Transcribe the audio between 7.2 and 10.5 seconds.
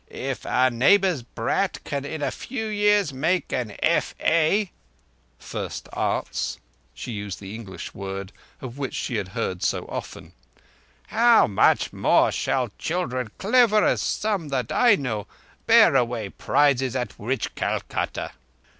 the English word, of which she had heard so often),